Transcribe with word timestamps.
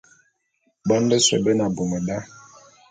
Bon 0.87 1.03
bese 1.09 1.35
be 1.43 1.51
ne 1.55 1.63
abum 1.65 1.91
da. 2.07 2.17